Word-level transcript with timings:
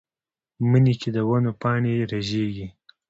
مني 0.69 0.93
کې 0.99 1.09
د 1.15 1.17
ونو 1.29 1.51
پاڼې 1.61 1.93
رژېږي 2.11 2.67